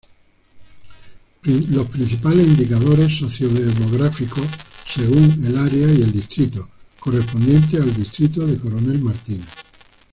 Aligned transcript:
Principales 1.43 2.47
indicadores 2.47 3.19
socio-demográficos, 3.19 4.47
según 4.95 5.55
área 5.55 5.87
y 5.89 6.01
distrito, 6.11 6.67
correspondientes 6.99 7.79
al 7.79 7.93
distrito 7.93 8.43
de 8.47 8.57
Coronel 8.57 8.97
Martínez. 8.97 9.45